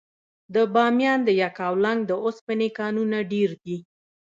[0.53, 3.77] د بامیان د یکاولنګ د اوسپنې کانونه ډیر دي.